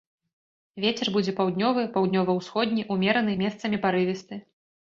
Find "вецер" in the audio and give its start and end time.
0.85-1.11